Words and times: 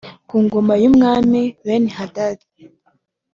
Ku 0.29 0.35
ngoma 0.45 0.73
y’umwami 0.81 1.41
Benihadadi 1.65 2.47